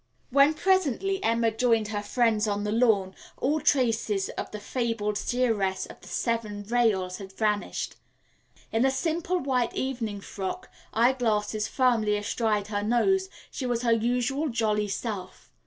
When 0.31 0.55
presently 0.55 1.23
Emma 1.23 1.51
joined 1.51 1.89
her 1.89 2.01
friends 2.01 2.47
on 2.47 2.63
the 2.63 2.71
lawn, 2.71 3.13
all 3.37 3.59
traces 3.61 4.29
of 4.29 4.49
the 4.49 4.59
fabled 4.59 5.15
Seeress 5.15 5.85
of 5.85 6.01
the 6.01 6.07
Seven 6.07 6.63
Veils 6.63 7.19
had 7.19 7.31
vanished. 7.33 7.97
In 8.71 8.83
a 8.83 8.89
simple 8.89 9.37
white 9.39 9.75
evening 9.75 10.19
frock, 10.19 10.71
eye 10.91 11.13
glasses 11.13 11.67
firmly 11.67 12.17
astride 12.17 12.69
her 12.69 12.81
nose, 12.81 13.29
she 13.51 13.67
was 13.67 13.83
her 13.83 13.93
usual 13.93 14.49
jolly 14.49 14.87
self. 14.87 15.51